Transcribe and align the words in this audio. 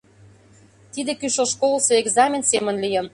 Тиде 0.93 1.11
кӱшыл 1.21 1.47
школысо 1.53 1.91
экзамен 2.01 2.43
семын 2.51 2.75
лийын. 2.83 3.05